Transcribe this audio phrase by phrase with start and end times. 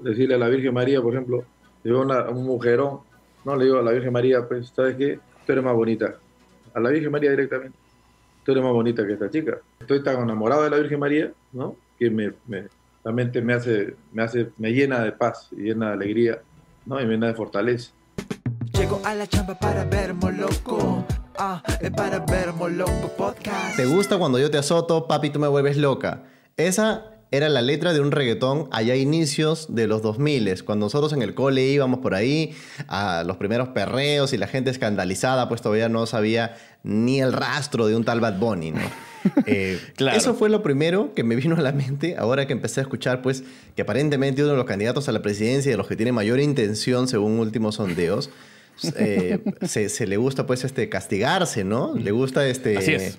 [0.00, 1.44] decirle a la Virgen María, por ejemplo,
[1.82, 3.00] le digo a un mujerón,
[3.44, 5.18] no le digo a la Virgen María, pues, ¿sabes qué?
[5.46, 6.16] Tú eres más bonita.
[6.72, 7.76] A la Virgen María directamente.
[8.44, 9.58] Tú eres más bonita que esta chica.
[9.80, 11.76] Estoy tan enamorado de la Virgen María, ¿no?
[11.98, 12.68] Que me, me
[13.04, 16.42] realmente me hace, me hace, me llena de paz, y llena de alegría,
[16.86, 17.00] ¿no?
[17.00, 17.92] Y me llena de fortaleza.
[18.72, 21.04] Llego a la chamba para ver loco.
[21.36, 21.62] Ah,
[21.96, 23.76] para ver loco podcast.
[23.76, 26.24] ¿Te gusta cuando yo te azoto, papi, tú me vuelves loca?
[26.56, 31.12] Esa era la letra de un reggaetón allá a inicios de los 2000, cuando nosotros
[31.12, 32.54] en el cole íbamos por ahí
[32.86, 37.86] a los primeros perreos y la gente escandalizada, pues todavía no sabía ni el rastro
[37.86, 38.80] de un tal Bad Bunny, ¿no?
[39.46, 39.80] Eh,
[40.12, 43.22] eso fue lo primero que me vino a la mente ahora que empecé a escuchar,
[43.22, 43.42] pues,
[43.74, 46.40] que aparentemente uno de los candidatos a la presidencia y de los que tiene mayor
[46.40, 48.28] intención, según últimos sondeos,
[48.96, 51.94] eh, se, le gusta, pues, este, castigarse, ¿no?
[51.94, 52.76] Le gusta, este...
[52.76, 53.16] Así es eh,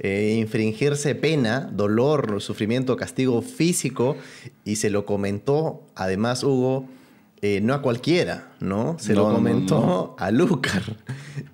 [0.00, 4.16] infringirse pena, dolor, sufrimiento, castigo físico,
[4.64, 6.88] y se lo comentó, además, Hugo,
[7.40, 8.96] eh, no a cualquiera, ¿no?
[8.98, 10.82] Se lo comentó a Lucar.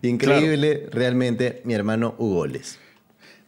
[0.03, 2.47] Increíble, realmente, mi hermano Hugo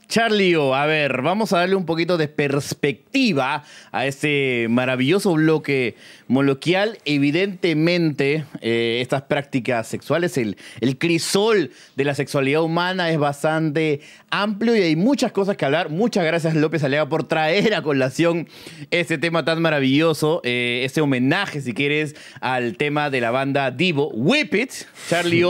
[0.09, 0.17] Les.
[0.17, 5.97] Charlie, a ver, vamos a darle un poquito de perspectiva a este maravilloso bloque
[6.29, 6.99] moloquial.
[7.05, 14.77] Evidentemente, eh, estas prácticas sexuales, el, el, crisol de la sexualidad humana es bastante amplio
[14.77, 15.91] y hay muchas cosas que hablar.
[15.91, 18.49] Muchas gracias, López Alega, por traer a colación
[18.91, 24.11] este tema tan maravilloso, eh, este homenaje, si quieres, al tema de la banda Divo.
[24.11, 24.73] Whip It,
[25.09, 25.45] Charlie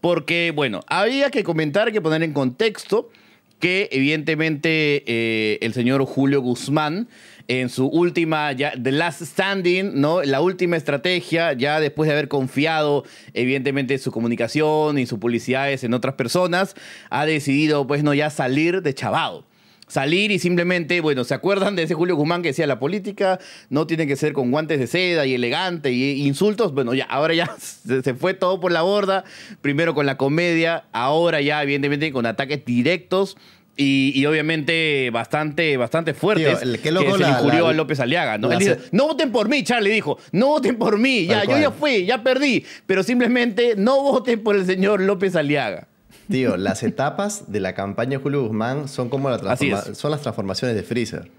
[0.00, 3.10] porque, bueno, había que comentar, que poner en contexto
[3.58, 7.08] que evidentemente eh, el señor Julio Guzmán
[7.48, 10.22] en su última, ya, The Last Standing, ¿no?
[10.22, 15.94] La última estrategia, ya después de haber confiado, evidentemente, su comunicación y sus publicidades en
[15.94, 16.74] otras personas,
[17.08, 19.44] ha decidido, pues, no ya salir de chavado.
[19.88, 23.38] Salir y simplemente, bueno, ¿se acuerdan de ese Julio Guzmán que decía la política
[23.70, 26.72] no tiene que ser con guantes de seda y elegante y insultos?
[26.72, 29.24] Bueno, ya, ahora ya se fue todo por la borda.
[29.62, 33.36] Primero con la comedia, ahora ya, evidentemente, con ataques directos
[33.76, 36.60] y, obviamente bastante, bastante fuertes.
[36.60, 38.38] Tío, qué loco que se injurió a López Aliaga.
[38.38, 38.48] ¿no?
[38.92, 40.18] no voten por mí, Charlie dijo.
[40.32, 41.26] No voten por mí.
[41.26, 42.64] Ya, yo ya fui, ya perdí.
[42.86, 45.88] Pero simplemente no voten por el señor López Aliaga.
[46.28, 50.74] Tío, las etapas de la campaña de Julio Guzmán son como la son las transformaciones
[50.74, 51.30] de Freezer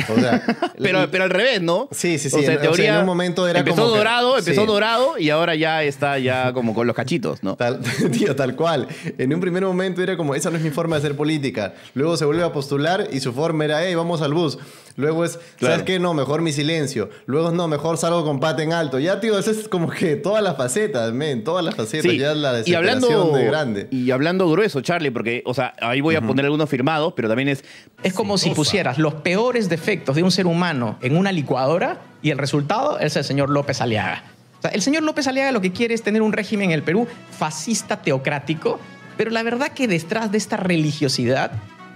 [0.78, 1.88] pero, pero al revés, ¿no?
[1.90, 2.44] Sí, sí, sí.
[2.44, 6.52] en, teoría, en un momento era empezó dorado, empezó dorado y ahora ya está ya
[6.52, 7.56] como con los cachitos, ¿no?
[7.56, 7.80] Tal,
[8.12, 8.88] tío, tal cual.
[9.18, 11.74] En un primer momento era como, esa no es mi forma de hacer política.
[11.94, 14.58] Luego se vuelve a postular y su forma era, hey, vamos al bus.
[15.00, 15.98] Luego es, ¿sabes qué?
[15.98, 17.10] No, mejor mi silencio.
[17.26, 18.98] Luego es, no, mejor salgo con pate en alto.
[18.98, 22.12] Ya, tío, eso es como que todas las facetas, men, todas las facetas.
[22.12, 23.88] Ya la desesperación y hablando, de grande.
[23.90, 27.48] Y hablando grueso, Charlie, porque, o sea, ahí voy a poner algunos firmados, pero también
[27.48, 27.64] es...
[28.02, 32.30] Es como si pusieras los peores defectos de un ser humano en una licuadora y
[32.30, 34.24] el resultado es el señor López Aliaga.
[34.58, 36.82] O sea, el señor López Aliaga lo que quiere es tener un régimen en el
[36.82, 38.78] Perú fascista teocrático,
[39.16, 41.52] pero la verdad que detrás de esta religiosidad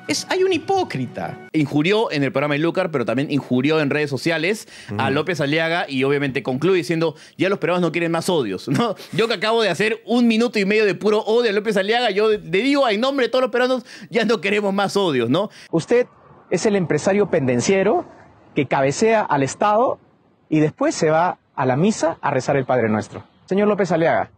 [0.07, 1.49] es, hay un hipócrita.
[1.53, 5.87] Injurió en el programa de Lucar, pero también injurió en redes sociales a López Aliaga
[5.89, 8.69] y obviamente concluye diciendo, ya los peruanos no quieren más odios.
[8.75, 8.95] ¿no?
[9.13, 12.11] Yo que acabo de hacer un minuto y medio de puro odio a López Aliaga,
[12.11, 15.51] yo le digo en nombre de todos los peruanos, ya no queremos más odios, ¿no?
[15.71, 16.07] Usted
[16.51, 18.05] es el empresario pendenciero
[18.55, 19.99] que cabecea al Estado
[20.49, 23.25] y después se va a la misa a rezar el Padre Nuestro.
[23.47, 24.31] Señor López Aliaga,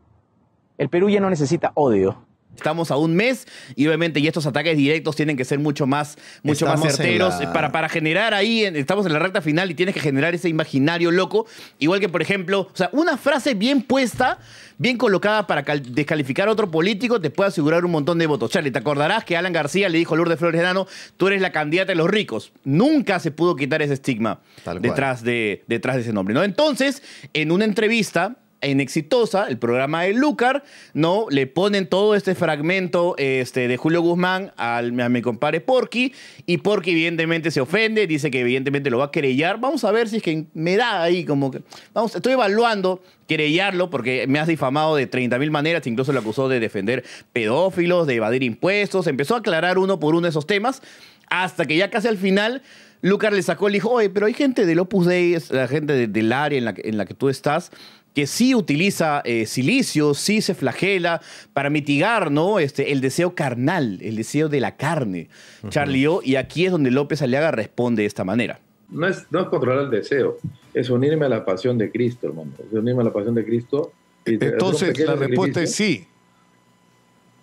[0.78, 2.26] el Perú ya no necesita odio.
[2.56, 6.16] Estamos a un mes y obviamente y estos ataques directos tienen que ser mucho más,
[6.42, 10.00] mucho más certeros para, para generar ahí, estamos en la recta final y tienes que
[10.00, 11.46] generar ese imaginario loco.
[11.78, 14.38] Igual que, por ejemplo, o sea, una frase bien puesta,
[14.78, 18.50] bien colocada para descalificar a otro político te puede asegurar un montón de votos.
[18.50, 20.86] Charlie, te acordarás que Alan García le dijo a Lourdes Flores Enano,
[21.16, 22.52] tú eres la candidata de los ricos.
[22.64, 24.40] Nunca se pudo quitar ese estigma
[24.80, 26.34] detrás de, detrás de ese nombre.
[26.34, 26.42] ¿no?
[26.42, 27.02] Entonces,
[27.32, 31.26] en una entrevista, en Exitosa, el programa de Lucar, ¿no?
[31.30, 36.12] Le ponen todo este fragmento este, de Julio Guzmán al, a mi compadre Porky,
[36.46, 39.60] y Porky evidentemente se ofende, dice que evidentemente lo va a querellar.
[39.60, 41.62] Vamos a ver si es que me da ahí como que...
[41.92, 46.48] Vamos, estoy evaluando querellarlo porque me has difamado de 30 mil maneras, incluso lo acusó
[46.48, 50.82] de defender pedófilos, de evadir impuestos, empezó a aclarar uno por uno esos temas,
[51.28, 52.62] hasta que ya casi al final...
[53.02, 56.32] Lucar le sacó, le dijo, oye, pero hay gente del Opus Dei, la gente del
[56.32, 57.70] área en la, en la que tú estás,
[58.16, 61.20] que sí utiliza eh, silicio, sí se flagela
[61.52, 62.58] para mitigar ¿no?
[62.58, 65.28] este, el deseo carnal, el deseo de la carne,
[65.68, 68.58] Charlie O, y aquí es donde López Aliaga responde de esta manera.
[68.88, 70.38] No es, no es controlar el deseo,
[70.72, 72.52] es unirme a la pasión de Cristo, hermano.
[72.58, 73.92] Es unirme a la pasión de Cristo.
[74.24, 76.06] Entonces, la respuesta es sí.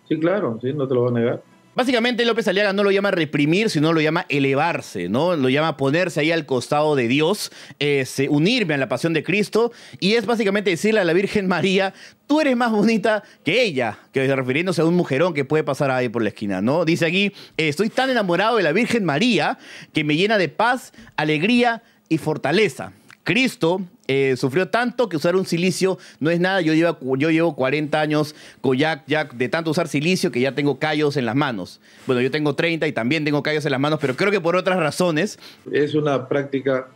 [0.09, 1.43] Sí, claro, sí, no te lo voy a negar.
[1.75, 5.35] Básicamente López Aliaga no lo llama reprimir, sino lo llama elevarse, ¿no?
[5.35, 9.71] Lo llama ponerse ahí al costado de Dios, eh, unirme a la pasión de Cristo,
[9.99, 11.95] y es básicamente decirle a la Virgen María,
[12.27, 16.09] tú eres más bonita que ella, que refiriéndose a un mujerón que puede pasar ahí
[16.09, 16.85] por la esquina, ¿no?
[16.85, 19.57] Dice aquí, eh, estoy tan enamorado de la Virgen María
[19.93, 22.93] que me llena de paz, alegría y fortaleza.
[23.23, 26.61] Cristo eh, sufrió tanto que usar un silicio no es nada.
[26.61, 28.35] Yo llevo, yo llevo 40 años
[28.75, 31.79] ya, ya de tanto usar silicio que ya tengo callos en las manos.
[32.05, 34.55] Bueno, yo tengo 30 y también tengo callos en las manos, pero creo que por
[34.55, 35.39] otras razones.
[35.71, 36.89] Es una práctica,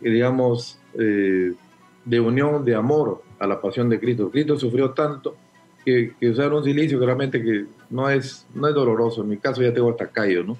[0.00, 1.52] digamos, eh,
[2.04, 4.30] de unión, de amor a la pasión de Cristo.
[4.30, 5.36] Cristo sufrió tanto
[5.84, 9.22] que, usar un silicio que realmente que no es, no es doloroso.
[9.22, 10.58] En mi caso ya tengo hasta callos, ¿no?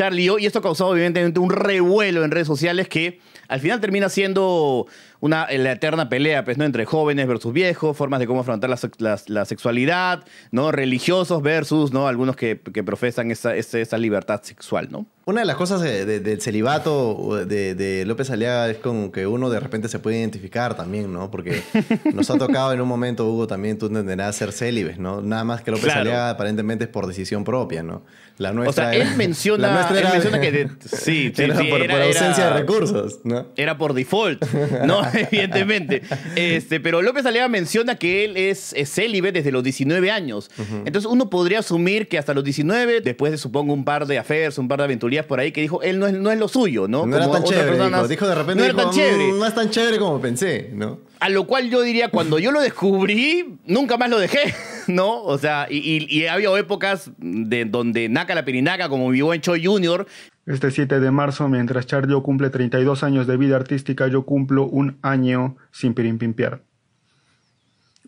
[0.00, 4.08] Charlie, y esto ha causado evidentemente un revuelo en redes sociales que al final termina
[4.08, 4.86] siendo
[5.20, 6.64] una, la eterna pelea pues, ¿no?
[6.64, 10.72] entre jóvenes versus viejos, formas de cómo afrontar la, sexualidad, ¿no?
[10.72, 12.08] religiosos versus ¿no?
[12.08, 14.88] algunos que, profesan esa, esa, libertad sexual.
[14.90, 15.04] ¿no?
[15.30, 19.86] Una de las cosas del celibato de, López Aliaga es con que uno de repente
[19.86, 21.30] se puede identificar también, ¿no?
[21.30, 21.62] Porque
[22.12, 25.20] nos ha tocado en un momento, Hugo, también tú entenderás ser célibes, ¿no?
[25.20, 28.02] Nada más que López Aliaga aparentemente es por decisión propia, ¿no?
[28.38, 33.20] La nuestra o sea, él menciona, él menciona que sí, sí, por, ausencia de recursos,
[33.22, 33.48] ¿no?
[33.54, 34.42] Era por default,
[34.86, 35.02] ¿no?
[35.14, 36.00] Evidentemente.
[36.34, 40.50] Este, pero López Aliaga menciona que él es, célibe desde los 19 años.
[40.86, 44.56] Entonces uno podría asumir que hasta los 19, después de supongo un par de affairs,
[44.56, 44.84] un par de
[45.24, 47.06] por ahí, que dijo, él no es, no es lo suyo, ¿no?
[47.06, 47.78] No era tan chévere,
[48.08, 49.32] dijo, de repente, no era tan chévere.
[49.32, 51.00] Mm, no es tan chévere como pensé, ¿no?
[51.20, 54.54] A lo cual yo diría, cuando yo lo descubrí, nunca más lo dejé,
[54.86, 55.22] ¿no?
[55.22, 59.64] O sea, y, y, había épocas de donde Naka la Pirinaca, como vivo en Choi
[59.64, 60.06] Junior.
[60.46, 64.98] Este 7 de marzo, mientras Chardio cumple 32 años de vida artística, yo cumplo un
[65.02, 66.62] año sin pirimpimpiar.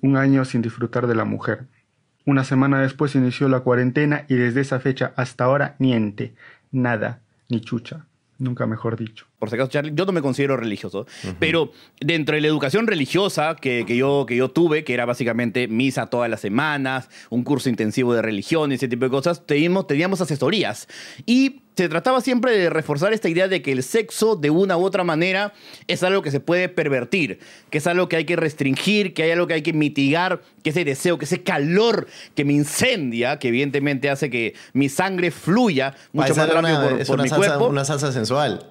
[0.01, 1.67] Un año sin disfrutar de la mujer.
[2.25, 6.35] Una semana después inició la cuarentena y desde esa fecha hasta ahora niente,
[6.73, 8.07] nada, ni chucha,
[8.39, 11.05] nunca mejor dicho por si acaso, Charlie, yo no me considero religioso,
[11.41, 16.07] pero dentro de la educación religiosa que, yo, que yo tuve, que era básicamente misa
[16.07, 20.21] todas las semanas, un curso intensivo de religión y ese tipo de cosas, teníamos, teníamos
[20.21, 20.87] asesorías.
[21.27, 24.85] Y se trataba siempre de reforzar esta idea de que el sexo, de una u
[24.85, 25.55] otra manera,
[25.89, 27.41] es algo que se puede pervertir,
[27.71, 30.71] que es algo que hay que restringir, que hay algo que hay que mitigar, que
[30.71, 35.95] ese deseo, que ese calor que me incendia, que evidentemente hace que mi sangre fluya
[36.13, 37.69] mucho más rápido por, mi cuerpo.
[37.69, 38.71] Una salsa sensual.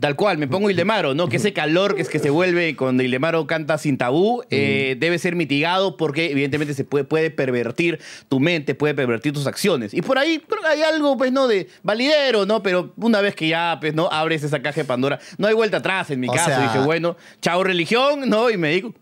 [0.00, 1.28] Tal cual, me pongo Ildemaro, ¿no?
[1.28, 5.20] Que ese calor que es que se vuelve cuando Ildemaro canta sin tabú eh, debe
[5.20, 9.94] ser mitigado porque evidentemente se puede, puede pervertir tu mente, puede pervertir tus acciones.
[9.94, 11.46] Y por ahí creo que hay algo, pues, ¿no?
[11.46, 12.60] De validero, ¿no?
[12.60, 14.08] Pero una vez que ya, pues, ¿no?
[14.10, 16.60] Abres esa caja de Pandora, no hay vuelta atrás en mi caso.
[16.60, 18.50] dije, bueno, chao religión, ¿no?
[18.50, 18.92] Y me digo,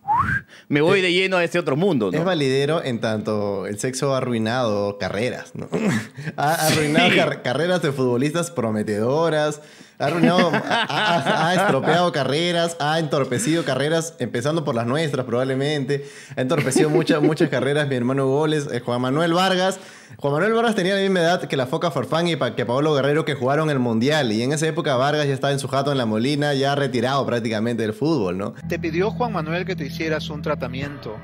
[0.68, 2.18] me voy de lleno a ese otro mundo, ¿no?
[2.18, 5.70] Es validero en tanto el sexo ha arruinado carreras, ¿no?
[6.36, 9.62] ha arruinado carreras de futbolistas prometedoras
[9.98, 16.06] ha, ha, estropeado carreras, ha entorpecido carreras, empezando por las nuestras probablemente.
[16.36, 19.78] Ha entorpecido muchas, muchas carreras mi hermano Goles, eh, Juan Manuel Vargas.
[20.18, 23.24] Juan Manuel Vargas tenía la misma edad que la Foca Farfán y que Pablo Guerrero
[23.24, 24.32] que jugaron el Mundial.
[24.32, 27.24] Y en esa época Vargas ya estaba en su jato en la Molina, ya retirado
[27.26, 28.54] prácticamente del fútbol, ¿no?
[28.68, 31.16] ¿Te pidió Juan Manuel que te hicieras un tratamiento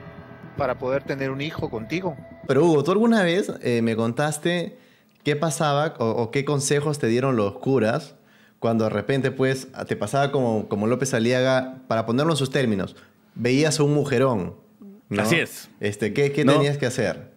[0.57, 2.17] para poder tener un hijo contigo?
[2.47, 4.79] Pero Hugo, ¿tú alguna vez eh, me contaste
[5.23, 8.15] qué pasaba o, qué consejos te dieron los curas
[8.59, 12.97] cuando de repente pues te pasaba como, como López Aliaga, para ponerlo en sus términos,
[13.35, 14.55] veías a un mujerón.
[15.17, 15.71] Así es.
[15.81, 17.33] Este, ¿Qué, qué tenías que hacer?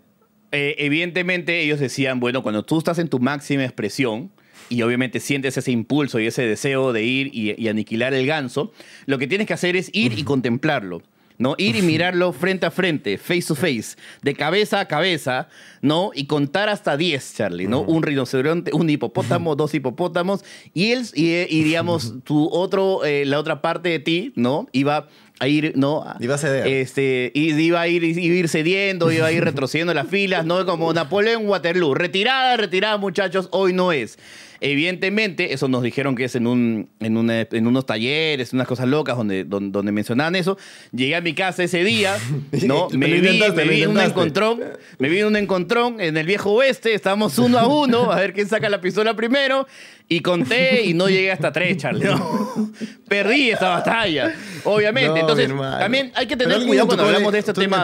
[0.51, 4.32] Eh, evidentemente ellos decían, bueno, cuando tú estás en tu máxima expresión,
[4.68, 8.72] y obviamente sientes ese impulso y ese deseo de ir y, y, aniquilar el ganso,
[9.06, 11.01] lo que tienes que hacer es ir y contemplarlo.
[11.41, 11.55] ¿No?
[11.57, 15.50] Ir y mirarlo frente a frente, face to face, de cabeza a cabeza,
[15.81, 16.12] ¿no?
[16.13, 17.81] Y contar hasta 10, Charlie, ¿no?
[17.81, 20.45] Un rinoceronte, un hipopótamo, dos hipopótamos,
[20.75, 24.67] y él, y, iríamos tu otro, eh, la otra parte de ti, ¿no?
[24.71, 25.07] Iba
[25.39, 26.05] a ir, ¿no?
[26.19, 26.67] Iba a ceder.
[26.67, 30.63] Este, iba a ir, iba a ir cediendo, iba a ir retrocediendo las filas, ¿no?
[30.67, 31.95] Como Napoleón Waterloo.
[31.95, 34.19] Retirada, retirada, muchachos, hoy no es.
[34.63, 39.18] Evidentemente, eso nos dijeron que es en, un, en, en unos talleres, unas cosas locas
[39.18, 40.56] donde, donde, mencionaban eso.
[40.91, 42.15] Llegué a mi casa ese día,
[42.68, 42.88] ¿no?
[42.91, 44.60] me vi, me vi un encontrón,
[45.00, 48.48] me vi un encontrón en el viejo oeste, estábamos uno a uno, a ver quién
[48.48, 49.65] saca la pistola primero.
[50.08, 52.06] Y conté y no llegué hasta tres, Charlie.
[53.08, 55.22] Perdí esta batalla, obviamente.
[55.22, 55.50] Entonces,
[55.80, 57.84] también hay que tener cuidado cuando hablamos de este tema.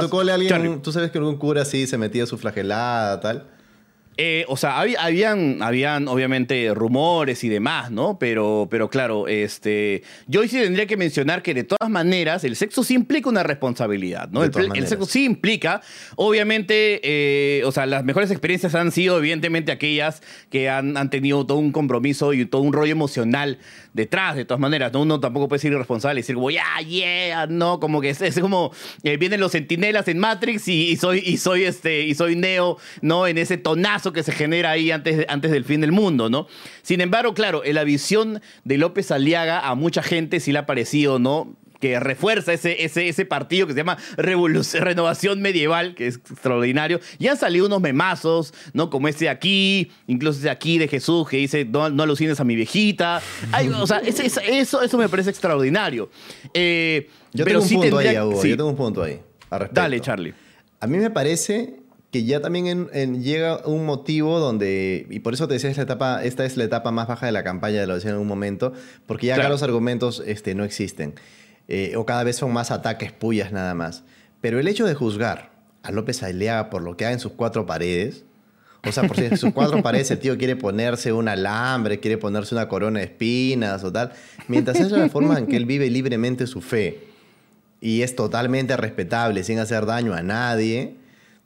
[0.84, 3.57] ¿Tú sabes que algún cura sí se metía su flagelada, tal?
[4.20, 8.18] Eh, o sea, hab- habían, habían obviamente rumores y demás, ¿no?
[8.18, 12.84] Pero, pero claro, este, yo sí tendría que mencionar que de todas maneras el sexo
[12.84, 14.44] sí implica una responsabilidad, ¿no?
[14.44, 14.52] El,
[14.88, 15.82] sexo sí implica,
[16.16, 21.46] obviamente, eh, o sea, las mejores experiencias han sido evidentemente aquellas que han, han tenido
[21.46, 23.60] todo un compromiso y todo un rollo emocional
[23.94, 25.02] detrás, de todas maneras, ¿no?
[25.02, 28.40] Uno tampoco puede ser irresponsable y decir, como, ya, yeah, no, como que es, es
[28.40, 28.72] como,
[29.04, 32.78] eh, vienen los sentinelas en Matrix y, y soy, y soy este, y soy Neo,
[33.02, 33.28] ¿no?
[33.28, 36.48] En ese tonazo que se genera ahí antes, antes del fin del mundo, ¿no?
[36.82, 40.66] Sin embargo, claro, en la visión de López Aliaga a mucha gente sí le ha
[40.66, 41.56] parecido, ¿no?
[41.80, 47.00] que refuerza ese, ese, ese partido que se llama Revolución, Renovación Medieval, que es extraordinario.
[47.20, 48.90] Ya han salido unos memazos, ¿no?
[48.90, 52.40] Como ese de aquí, incluso ese de aquí de Jesús, que dice, no, no alucines
[52.40, 53.22] a mi viejita.
[53.52, 54.26] Ay, o sea, ese-
[54.58, 56.10] eso, eso me parece extraordinario.
[56.52, 58.42] Eh, Yo pero tengo un sí punto tendría- ahí, Hugo.
[58.42, 58.50] sí.
[58.50, 59.20] Yo tengo un punto ahí.
[59.72, 60.34] Dale, Charlie.
[60.80, 61.76] A mí me parece
[62.12, 65.78] que ya también en- en- llega un motivo donde, y por eso te decía, es
[65.78, 68.28] la etapa, esta es la etapa más baja de la campaña, lo decía en un
[68.28, 68.72] momento,
[69.06, 71.16] porque ya acá los argumentos este, no existen,
[71.68, 74.04] eh, o cada vez son más ataques puyas nada más.
[74.40, 75.52] Pero el hecho de juzgar
[75.84, 78.24] a López Aliaga por lo que haga en sus cuatro paredes,
[78.88, 82.18] o sea, por si en sus cuatro paredes el tío quiere ponerse un alambre, quiere
[82.18, 84.14] ponerse una corona de espinas o tal,
[84.48, 87.00] mientras esa es la forma en que él vive libremente su fe,
[87.82, 90.96] y es totalmente respetable sin hacer daño a nadie.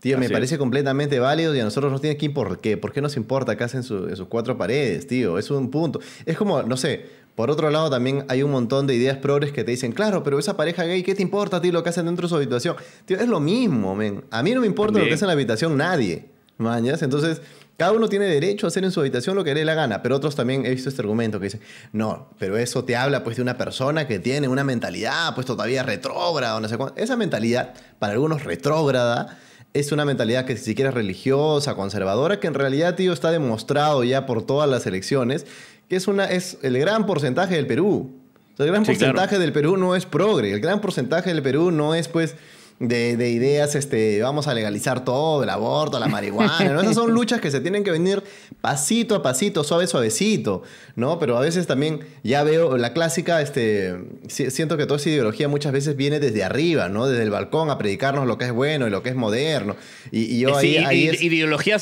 [0.01, 2.57] Tío, me parece completamente válido y a nosotros nos tiene que importar.
[2.59, 2.75] ¿Qué?
[2.75, 5.37] ¿Por qué nos importa qué hacen su- en sus cuatro paredes, tío?
[5.37, 5.99] Es un punto.
[6.25, 7.05] Es como, no sé,
[7.35, 10.39] por otro lado también hay un montón de ideas progres que te dicen, claro, pero
[10.39, 12.75] esa pareja gay, ¿qué te importa, tío, lo que hacen dentro de su habitación?
[13.05, 14.23] Tío, es lo mismo, men.
[14.31, 16.25] A mí no me importa lo que hace en la habitación nadie,
[16.57, 17.03] mañas.
[17.03, 17.41] Entonces,
[17.77, 20.01] cada uno tiene derecho a hacer en su habitación lo que le dé la gana.
[20.01, 21.61] Pero otros también he visto este argumento que dicen,
[21.93, 25.83] no, pero eso te habla pues de una persona que tiene una mentalidad pues todavía
[25.83, 26.99] retrógrada o no sé cuánto.
[26.99, 29.39] Esa mentalidad, para algunos retrógrada,
[29.73, 34.25] es una mentalidad que si quieres religiosa, conservadora, que en realidad, tío, está demostrado ya
[34.25, 35.45] por todas las elecciones,
[35.89, 38.11] que es, una, es el gran porcentaje del Perú.
[38.53, 39.13] O sea, el gran Sí, claro.
[39.13, 42.35] porcentaje del Perú no es progre, el gran porcentaje del Perú no es pues
[42.81, 46.81] de, de ideas, este, vamos a legalizar todo, el aborto, la marihuana, ¿no?
[46.81, 48.23] Esas son luchas que se tienen que venir
[48.59, 50.63] pasito a pasito, suave, suavecito,
[50.95, 51.19] ¿no?
[51.19, 53.95] Pero a veces también ya veo la clásica, este,
[54.27, 57.05] si- siento que toda esa ideología muchas veces viene desde arriba, ¿no?
[57.07, 59.75] Desde el balcón a predicarnos lo que es bueno y lo que es moderno.
[60.11, 61.81] Y, y yo Sí, ahí, ahí ide- es- ideologías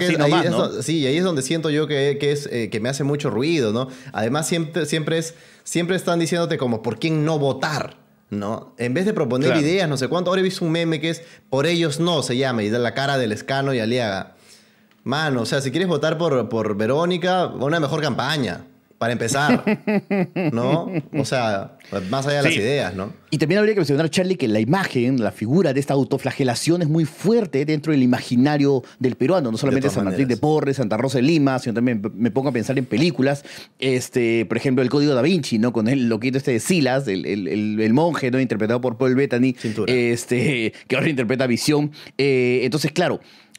[0.00, 0.82] que importamos, ¿no?
[0.82, 3.72] sí, ahí es donde siento yo que, que es, eh, que me hace mucho ruido,
[3.72, 3.88] ¿no?
[4.12, 8.01] Además, siempre, siempre, es, siempre están diciéndote como, ¿por quién no votar?
[8.32, 8.74] ¿No?
[8.78, 9.60] En vez de proponer Claro.
[9.60, 10.30] ideas, no sé cuánto.
[10.30, 12.94] Ahora he visto un meme que es Por ellos no, se llama, y da la
[12.94, 14.36] cara del escano y Aliaga.
[15.04, 18.64] Mano, o sea, si quieres votar por, por Verónica, una mejor campaña,
[19.02, 19.64] para empezar.
[20.52, 20.88] ¿No?
[21.18, 21.72] O sea,
[22.08, 23.12] más allá de las ideas, ¿no?
[23.32, 26.88] Y también habría que mencionar, Charlie, que la imagen, la figura de esta autoflagelación es
[26.88, 29.50] muy fuerte dentro del imaginario del peruano.
[29.50, 30.36] No solamente San Martín de.
[30.36, 33.44] Porres, Santa Rosa de Lima, sino también me pongo a pensar en películas.
[33.80, 35.72] Este, por ejemplo, El Código da Vinci, ¿no?
[35.72, 38.38] Con el loquito este de Silas, el, el- el- el monje, ¿no?
[38.40, 39.56] Interpretado por Paul Bettany.
[39.58, 39.92] Cintura.
[39.92, 41.90] Este, que ahora interpreta Visión.
[42.18, 43.18] Eh, entonces, claro,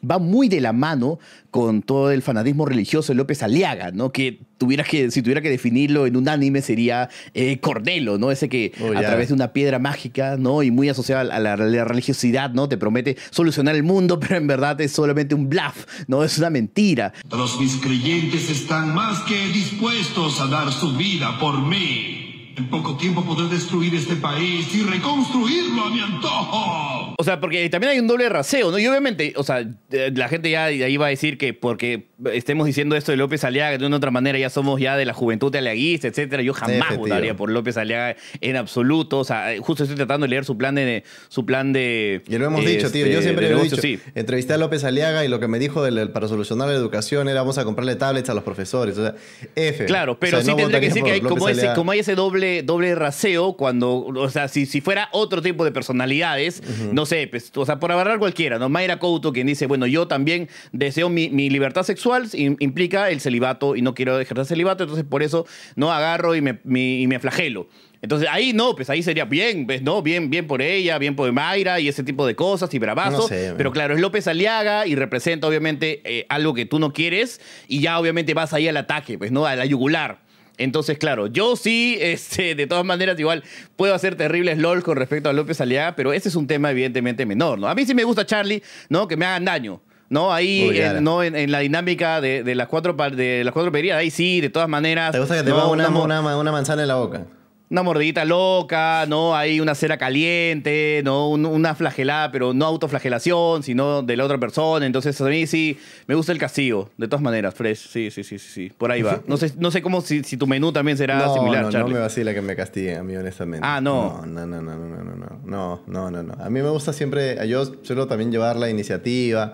[0.10, 1.19] va muy de la mano
[1.51, 4.12] con todo el fanatismo religioso de López Aliaga, ¿no?
[4.12, 8.31] Que tuviera que, si tuviera que definirlo en un anime sería eh, Cordelo, ¿no?
[8.31, 10.63] Ese que Oh, a través de una piedra mágica, ¿no?
[10.63, 12.67] Y muy asociada a la, a la religiosidad, ¿no?
[12.67, 16.24] Te promete solucionar el mundo, pero en verdad es solamente un bluff, ¿no?
[16.24, 17.13] Es una mentira.
[17.29, 22.23] Todos mis creyentes están más que dispuestos a dar su vida por mí.
[22.55, 27.15] En poco tiempo podré destruir este país y reconstruirlo a mi antojo.
[27.17, 28.77] O sea, porque también hay un doble raseo, ¿no?
[28.77, 32.10] Y obviamente, o sea, eh, la gente ya de ahí va a decir que porque
[32.32, 35.13] estemos diciendo esto de López Aliaga, de una otra manera ya somos ya de la
[35.13, 36.44] juventud aliaguista, etcétera.
[36.44, 39.20] Yo jamás votaría por López Aliaga en absoluto.
[39.20, 42.46] O sea, justo estoy tratando de leer su plan de su plan de Y lo
[42.46, 43.06] hemos dicho, tío.
[43.06, 43.77] este, Yo siempre de lo he dicho.
[43.77, 44.00] sí.
[44.15, 47.58] Entrevisté a López Aliaga y lo que me dijo para solucionar la educación era vamos
[47.58, 48.98] a comprarle tablets a los profesores.
[48.98, 49.15] O sea,
[49.56, 49.86] F.
[49.86, 52.00] Claro, O pero sea, sí no tendría que decir que hay como, ese, como hay
[52.00, 56.62] ese doble, doble raseo cuando, o sea, si, si fuera otro tipo de personalidades,
[56.92, 58.70] no sé, pues, o sea, por agarrar cualquiera, ¿no?
[58.70, 63.20] Mayra Couto, quien dice, bueno, yo también deseo mi, mi libertad sexual, im- implica el
[63.20, 67.20] celibato y no quiero ejercer celibato, entonces por eso no agarro y me, y me
[67.20, 67.67] flagelo.
[68.01, 71.32] Entonces ahí no, pues ahí sería bien, pues no, bien, bien por ella, bien por
[71.32, 73.17] Mayra y ese tipo de cosas y bravazo.
[73.17, 76.91] No sé, pero claro, es López Aliaga y representa obviamente eh, algo que tú no
[76.91, 80.20] quieres y ya obviamente vas ahí al ataque, pues no, a la yugular.
[80.58, 83.41] Entonces, claro, yo sí, este, de todas maneras, igual
[83.77, 87.25] puedo hacer terribles LOL con respecto a López Aliaga, pero ese es un tema evidentemente
[87.25, 87.67] menor, ¿no?
[87.70, 89.08] A mí sí me gusta Charlie, ¿no?
[89.08, 89.82] Que me hagan daño.
[90.13, 90.32] ¿No?
[90.32, 90.98] Ahí, Uy, ya.
[90.98, 91.24] en, ¿no?
[91.24, 94.50] En, en la dinámica de, de las cuatro de las cuatro pedidas, ahí sí, de
[94.50, 95.12] todas maneras.
[95.12, 95.55] ¿Te gusta que te ¿no?
[95.55, 97.25] ponga una, una, una manzana en la boca?
[97.70, 99.36] una mordidita loca, ¿no?
[99.36, 101.29] Hay una cera caliente, ¿no?
[101.29, 104.86] Un- una flagelada, pero no autoflagelación, sino de la otra persona.
[104.86, 107.88] Entonces, a mí sí me gusta el castigo, de todas maneras, Fresh.
[107.89, 108.72] Sí, sí, sí, sí, sí.
[108.77, 109.22] Por ahí va.
[109.25, 111.72] No sé, no sé cómo si, si tu menú también será no, similar, no, no
[111.72, 111.93] Charlie.
[111.96, 113.65] me vacila que me castiguen a mí, honestamente.
[113.67, 114.22] Ah, no.
[114.24, 116.34] No, no, no, no, no, no, no, no, no, no, no.
[116.43, 119.53] A mí me gusta siempre, yo suelo también llevar la iniciativa.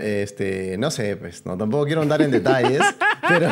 [0.00, 2.80] Este, no sé, pues, no, tampoco quiero andar en detalles,
[3.26, 3.48] pero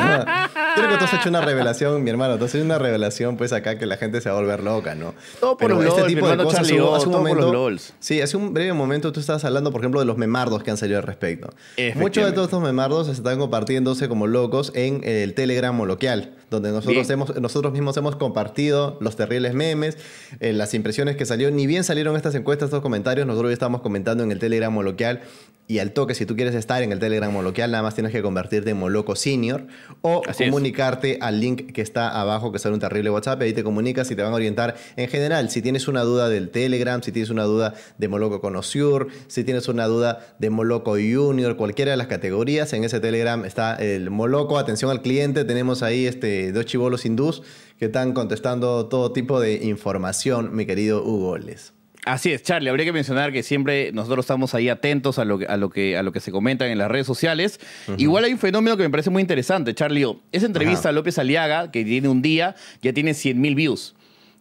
[0.75, 3.53] creo que tú has hecho una revelación, mi hermano, tú has hecho una revelación, pues,
[3.53, 5.13] acá que la gente se va a volver loca, ¿no?
[5.39, 7.51] Todo por Pero los LOL, mi hermano Charlie, hubo- hace un todo por momento, los
[7.53, 7.93] LOLs.
[7.99, 10.77] Sí, hace un breve momento tú estabas hablando, por ejemplo, de los memardos que han
[10.77, 11.49] salido al respecto.
[11.95, 17.09] Muchos de todos estos memardos están compartiéndose como locos en el Telegram local, donde nosotros,
[17.09, 19.97] hemos, nosotros mismos hemos compartido los terribles memes,
[20.39, 21.55] eh, las impresiones que salieron.
[21.55, 25.21] Ni bien salieron estas encuestas, estos comentarios, nosotros ya estábamos comentando en el Telegram local.
[25.67, 28.21] Y al toque, si tú quieres estar en el Telegram local, nada más tienes que
[28.21, 29.60] convertirte en Moloco Senior
[30.01, 30.49] o Así es.
[30.49, 33.41] comunicarte al link que está abajo, que sale un terrible WhatsApp.
[33.41, 35.49] y Ahí te comunicas y te van a orientar en general.
[35.49, 39.67] Si tienes una duda del Telegram, si tienes una duda de Moloco con si tienes
[39.67, 44.57] una duda de Moloco Junior, cualquiera de las categorías, en ese Telegram está el Moloco.
[44.57, 47.43] Atención al cliente, tenemos ahí este, dos chivolos hindús
[47.79, 51.73] que están contestando todo tipo de información, mi querido Hugo Les.
[52.05, 52.69] Así es, Charlie.
[52.69, 55.97] Habría que mencionar que siempre nosotros estamos ahí atentos a lo que, a lo que,
[55.97, 57.59] a lo que se comentan en las redes sociales.
[57.97, 60.07] Igual hay un fenómeno que me parece muy interesante, Charlie.
[60.31, 60.89] Esa entrevista Ajá.
[60.89, 63.93] a López Aliaga, que tiene un día, ya tiene 100 mil views.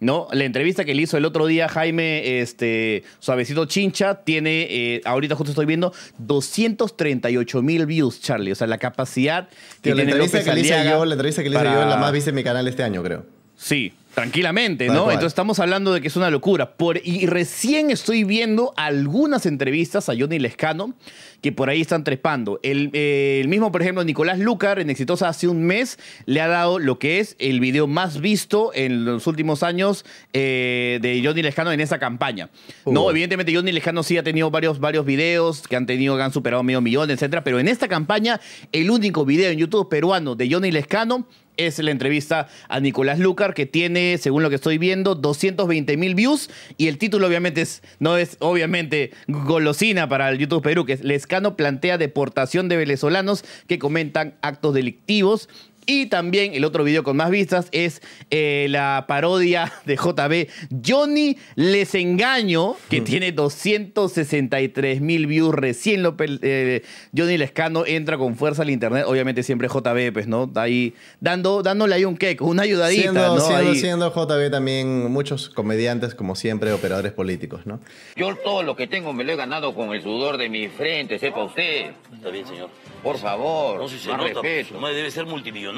[0.02, 0.29] ¿No?
[0.33, 5.35] La entrevista que le hizo el otro día Jaime este, Suavecito Chincha tiene, eh, ahorita
[5.37, 8.52] justo estoy viendo, 238 mil views, Charlie.
[8.52, 11.12] O sea, la capacidad que Tío, la tiene entrevista López que le hice yo, la
[11.14, 13.02] entrevista que le hice para- yo es la más vista en mi canal este año,
[13.02, 13.26] creo.
[13.57, 15.05] Sí, tranquilamente, Tal ¿no?
[15.05, 15.14] cual.
[15.14, 16.73] Entonces estamos hablando de que es una locura.
[16.76, 20.95] Por, y recién estoy viendo algunas entrevistas a Johnny Lescano
[21.40, 22.61] que por ahí están trepando.
[22.62, 26.49] El, eh, el mismo, por ejemplo, Nicolás Lucar, en Exitosa hace un mes, le ha
[26.49, 31.43] dado lo que es el video más visto en los últimos años eh, de Johnny
[31.43, 32.50] Lescano en esa campaña.
[32.85, 36.33] No, evidentemente Johnny Lescano sí ha tenido varios, varios videos que han tenido, que han
[36.33, 38.40] superado medio millón, etcétera, pero en esta campaña,
[38.73, 41.26] el único video en YouTube peruano de Johnny Lescano
[41.67, 46.14] es la entrevista a Nicolás Lucar, que tiene, según lo que estoy viendo, 220 mil
[46.14, 46.50] views.
[46.76, 51.05] Y el título, obviamente, es, no es obviamente golosina para el YouTube Perú, que es
[51.05, 55.49] Lescano plantea deportación de venezolanos que comentan actos delictivos.
[55.87, 60.49] Y también el otro video con más vistas es eh, la parodia de JB
[60.87, 65.54] Johnny Les Engaño, que tiene 263 mil views.
[65.54, 66.82] Recién lo eh,
[67.16, 69.04] Johnny Lescano entra con fuerza al internet.
[69.06, 70.50] Obviamente siempre JB, pues, ¿no?
[70.54, 73.40] Ahí dando, dándole ahí un queque, una ayudadita, Siendo, ¿no?
[73.40, 73.76] siendo, Ahí.
[73.78, 77.80] siendo JB también muchos comediantes, como siempre, operadores políticos, ¿no?
[78.16, 81.19] Yo todo lo que tengo me lo he ganado con el sudor de mi frente,
[81.19, 81.93] sepa usted.
[82.14, 82.69] Está bien, señor.
[83.02, 84.75] Por favor, No, si se más nota, respeto.
[84.75, 85.70] nomás debe ser multimillonario.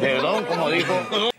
[0.00, 0.92] Perdón, como dijo.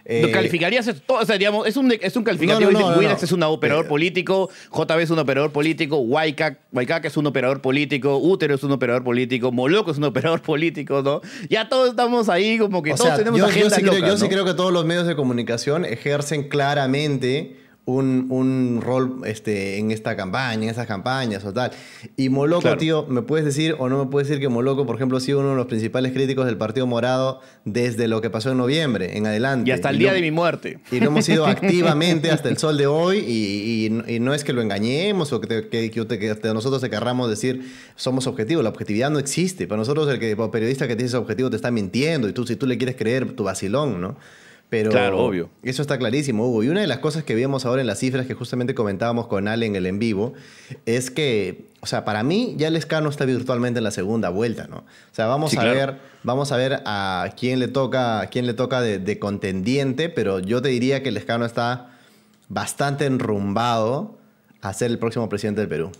[0.10, 1.16] Eh, ¿Lo calificarías esto?
[1.16, 2.72] O sea, digamos, es un, es un calificativo.
[2.72, 3.26] No, no, no, no, Willax no.
[3.26, 7.62] es un operador Eh, político, JB es un operador político, Waikak, Waikak es un operador
[7.62, 11.22] político, Útero es un operador político, Moloco es un operador político, ¿no?
[11.50, 13.94] Ya todos estamos ahí como que O todos sea, tenemos yo, yo agendas sí creo,
[13.96, 19.22] locas, yo sí creo que todos los medios de comunicación ejercen claramente un, un rol
[19.24, 21.72] este, en esta campaña, en estas campañas o tal.
[22.18, 22.78] Y Moloco, Claro.
[22.78, 25.40] tío, ¿me puedes decir o no me puedes decir que Moloco, por ejemplo, ha sido
[25.40, 29.26] uno de los principales críticos del Partido Morado desde lo que pasó en noviembre en
[29.26, 29.70] adelante?
[29.70, 30.80] Y hasta el Y día lo- de mi muerte.
[30.92, 34.44] Y lo hemos ido activamente hasta el sol de hoy y, y- y no es
[34.44, 38.28] que lo engañemos o que, te- que- que te- te- nosotros te querramos decir somos
[38.28, 38.66] objetivos.
[38.66, 39.66] La objetividad no existe.
[39.66, 42.46] Para nosotros el que el periodista que tiene ese objetivo te está mintiendo y tú
[42.46, 44.18] si tú le quieres creer tu vacilón, ¿no?
[44.70, 45.50] Pero Claro, obvio.
[45.64, 46.62] Eso está clarísimo, Hugo.
[46.64, 49.48] Y una de las cosas que vemos ahora en las cifras que justamente comentábamos con
[49.48, 50.34] Ale en el en vivo
[50.86, 54.68] es que, o sea, para mí ya el escano está virtualmente en la segunda vuelta,
[54.68, 54.80] ¿no?
[54.80, 55.76] O sea, vamos Sí, a claro.
[55.78, 60.10] ver, vamos a ver a quién le toca, a quién le toca de, de contendiente,
[60.10, 61.92] pero yo te diría que el escano está
[62.50, 64.18] bastante enrumbado
[64.62, 65.92] a ser el próximo presidente del Perú.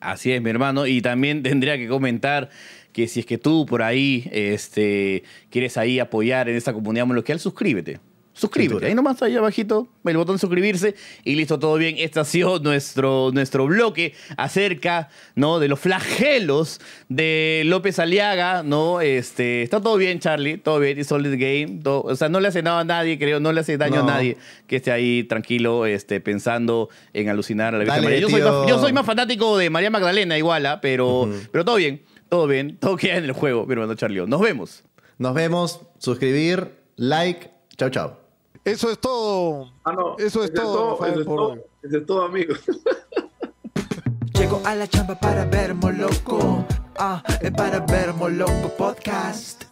[0.00, 0.86] Así es, mi hermano.
[0.86, 2.48] Y también tendría que comentar
[2.92, 7.38] que si es que tú por ahí este, quieres ahí apoyar en esta comunidad local,
[7.40, 8.00] suscríbete.
[8.32, 8.70] Suscríbete.
[8.70, 8.88] Cintura.
[8.88, 11.96] Ahí nomás, ahí abajito, el botón de suscribirse y listo, todo bien.
[11.98, 15.58] Este ha sido nuestro, nuestro bloque acerca ¿no?
[15.58, 19.00] de los flagelos de López Aliaga, ¿no?
[19.02, 21.80] Este, está todo bien, Charlie, todo bien, all the game.
[21.82, 24.02] todo- o sea, no le hace nada a nadie, creo, no le hace daño No.
[24.08, 28.20] a nadie que esté ahí tranquilo, este, pensando en alucinar a la Virgen María.
[28.20, 30.80] Yo soy, más, yo soy más fanático de María Magdalena igual, ¿ah?
[30.80, 32.00] pero, pero todo bien,
[32.30, 34.26] todo bien, todo queda en el juego, mi hermano Charlie.
[34.26, 34.84] Nos vemos.
[35.18, 38.16] Nos vemos, suscribir, like, chao, chao.
[38.64, 39.72] Eso es todo.
[39.84, 40.16] Ah, no.
[40.18, 42.60] Eso es todo, Eso es por todo, es todo, amigos.
[44.38, 46.64] Llego a la chamba para ver Moloco.
[46.96, 49.69] Ah, es para ver Moloco Podcast.